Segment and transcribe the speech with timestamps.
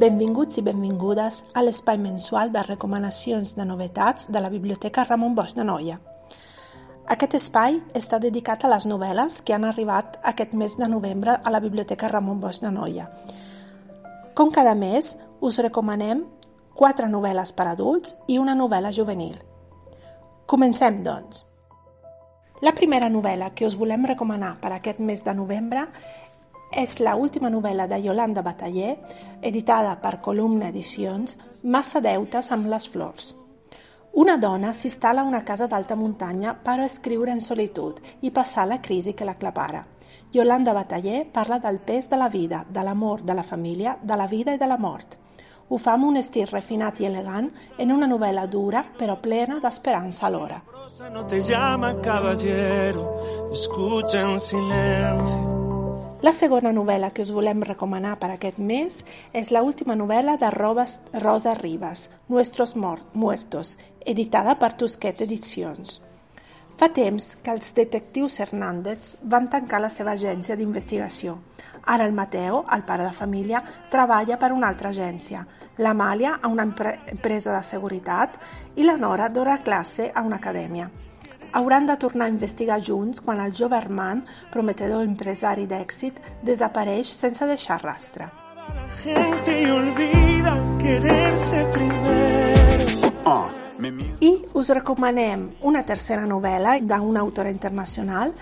[0.00, 5.52] Benvinguts i benvingudes a l'espai mensual de recomanacions de novetats de la Biblioteca Ramon Bosch
[5.52, 5.98] de Noia.
[7.12, 11.52] Aquest espai està dedicat a les novel·les que han arribat aquest mes de novembre a
[11.52, 13.10] la Biblioteca Ramon Bosch de Noia.
[14.32, 15.12] Com cada mes,
[15.44, 16.24] us recomanem
[16.72, 19.36] quatre novel·les per adults i una novel·la juvenil.
[20.46, 21.44] Comencem, doncs.
[22.64, 25.90] La primera novel·la que us volem recomanar per aquest mes de novembre
[26.72, 28.96] és la última novel·la de Yolanda Bataller,
[29.42, 33.34] editada per Columna Edicions, Massa deutes amb les flors.
[34.12, 38.80] Una dona s'instal·la a una casa d'alta muntanya per escriure en solitud i passar la
[38.82, 39.84] crisi que l'aclapara.
[40.32, 44.26] Yolanda Bataller parla del pes de la vida, de l'amor, de la família, de la
[44.26, 45.18] vida i de la mort.
[45.70, 50.26] Ho fa amb un estil refinat i elegant en una novel·la dura però plena d'esperança
[50.26, 50.62] alhora.
[51.12, 53.06] No te llama caballero,
[53.52, 55.59] escucha en silencio.
[56.20, 58.98] La segona novel·la que us volem recomanar per aquest mes
[59.32, 63.70] és la última novel·la de Rosa Ribas, Nuestros Muertos,
[64.04, 65.94] editada per Tusquet Edicions.
[66.76, 71.38] Fa temps que els detectius Hernández van tancar la seva agència d'investigació.
[71.88, 75.46] Ara el Mateo, el pare de família, treballa per una altra agència,
[75.80, 78.36] l'Amàlia a una empresa de seguretat
[78.76, 80.90] i la Nora dona classe a una acadèmia
[81.52, 87.46] hauran de tornar a investigar junts quan el jove Armand, prometedor empresari d'èxit, desapareix sense
[87.46, 88.30] deixar rastre.
[88.74, 92.50] La gente olvida quererse primero.
[93.80, 94.16] Me mira.
[94.20, 98.34] I us recomanem una tercera novel·la d'una autora internacional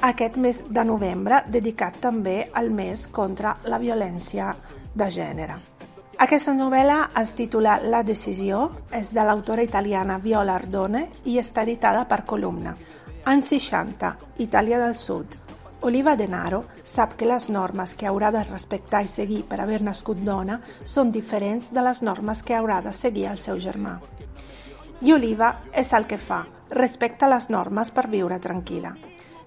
[0.00, 4.54] aquest mes de novembre, dedicat també al mes contra la violència
[4.94, 5.75] de gènere.
[6.16, 12.06] Aquesta novel·la es titula La decisió, és de l'autora italiana Viola Ardone i està editada
[12.08, 12.72] per Columna.
[13.28, 15.34] Anys 60, Itàlia del Sud.
[15.84, 20.22] Oliva Denaro sap que les normes que haurà de respectar i seguir per haver nascut
[20.24, 20.56] dona
[20.86, 23.98] són diferents de les normes que haurà de seguir el seu germà.
[25.04, 28.94] I Oliva és el que fa, respecta les normes per viure tranquil·la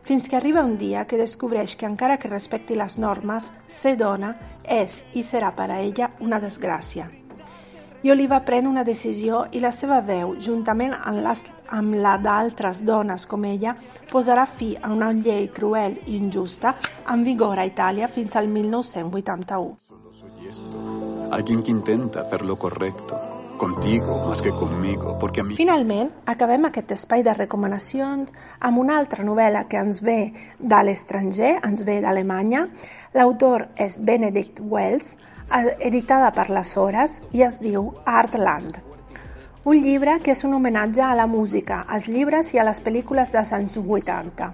[0.09, 4.31] fins que arriba un dia que descobreix que encara que respecti les normes, ser dona
[4.65, 7.05] és i serà per a ella una desgràcia.
[8.01, 12.81] I Oliva pren una decisió i la seva veu, juntament amb, les, amb la d'altres
[12.87, 13.75] dones com ella,
[14.09, 16.73] posarà fi a una llei cruel i injusta
[17.05, 19.77] en vigor a Itàlia fins al 1981.
[19.85, 21.29] Solo soy esto.
[21.29, 23.38] Alguien que intenta hacer lo correcto.
[23.59, 25.53] Contigo más que conmigo, porque a mí...
[25.57, 28.31] Finalment, acabem aquest espai de recomanacions
[28.63, 32.61] amb una altra novel·la que ens ve de l'estranger, ens ve d'Alemanya.
[33.19, 35.17] L'autor és Benedict Wells,
[35.51, 38.79] eh, editada per les Hores i es diu Artland.
[39.67, 43.35] Un llibre que és un homenatge a la música, als llibres i a les pel·lícules
[43.35, 44.53] dels anys 80.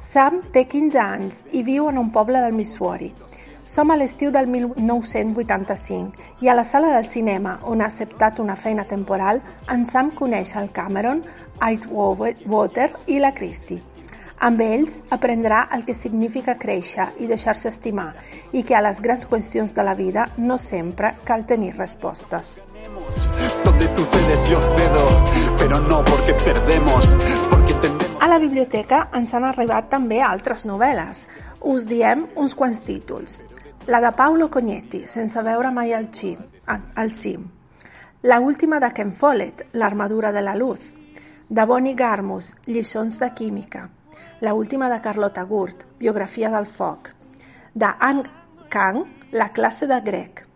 [0.00, 3.12] Sam té 15 anys i viu en un poble del Missouri.
[3.68, 8.54] Som a l'estiu del 1985 i a la sala del cinema, on ha acceptat una
[8.56, 11.20] feina temporal, en Sam coneix el Cameron,
[12.48, 13.82] Water i la Christie.
[14.40, 18.14] Amb ells aprendrà el que significa créixer i deixar-se estimar
[18.56, 22.62] i que a les grans qüestions de la vida no sempre cal tenir respostes.
[28.18, 31.26] A la biblioteca ens han arribat també altres novel·les.
[31.68, 33.40] Us diem uns quants títols.
[33.88, 37.46] La de Paolo Cognetti, sense veure mai el, cim, al cim.
[38.20, 40.90] La última de Ken Follett, L'armadura de la luz.
[41.48, 43.86] De Bonnie Garmus, Lliçons de química.
[44.42, 47.14] La última de Carlota Gurt, Biografia del foc.
[47.72, 48.24] De Anne
[48.68, 50.46] Kang, La classe de grec.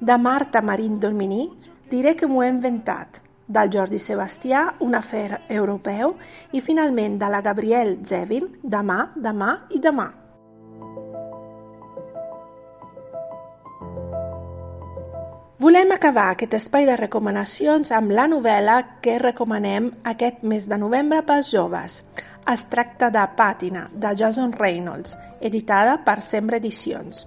[0.00, 1.50] De Marta Marín Domini,
[1.90, 3.20] Diré que m'ho he inventat.
[3.46, 6.16] Del Jordi Sebastià, Un afer europeu.
[6.52, 10.08] I finalment de la Gabrielle Zevin, Demà, demà i demà.
[15.68, 21.18] Volem acabar aquest espai de recomanacions amb la novel·la que recomanem aquest mes de novembre
[21.28, 21.98] pels joves.
[22.48, 25.12] Es tracta de Pàtina, de Jason Reynolds,
[25.44, 27.26] editada per Sembra Edicions.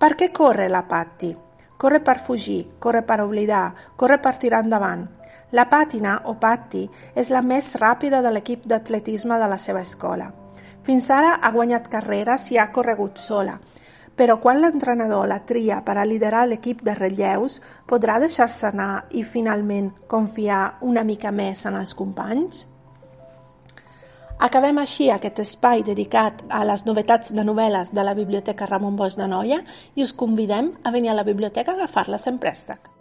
[0.00, 1.34] Per què corre la Patti?
[1.76, 3.66] Corre per fugir, corre per oblidar,
[4.00, 5.04] corre per tirar endavant.
[5.52, 10.32] La Pàtina, o Patti, és la més ràpida de l'equip d'atletisme de la seva escola.
[10.88, 13.60] Fins ara ha guanyat carreres i ha corregut sola,
[14.16, 19.22] però quan l'entrenador la tria per a liderar l'equip de relleus, podrà deixar-se anar i
[19.22, 22.66] finalment confiar una mica més en els companys?
[24.36, 29.16] Acabem així aquest espai dedicat a les novetats de novel·les de la Biblioteca Ramon Bosch
[29.16, 29.62] de Noia
[29.94, 32.95] i us convidem a venir a la biblioteca a agafar-les en préstec.